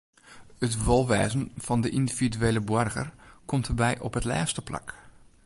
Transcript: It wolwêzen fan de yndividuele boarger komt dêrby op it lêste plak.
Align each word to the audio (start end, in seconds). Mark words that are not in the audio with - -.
It 0.65 0.73
wolwêzen 0.85 1.43
fan 1.65 1.81
de 1.83 1.89
yndividuele 1.97 2.61
boarger 2.69 3.07
komt 3.49 3.67
dêrby 3.67 3.93
op 4.07 4.13
it 4.19 4.27
lêste 4.31 4.61
plak. 4.67 4.87